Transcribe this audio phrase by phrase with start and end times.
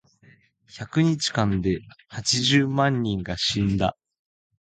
[0.67, 3.95] 百日間で八十万人が死んだ。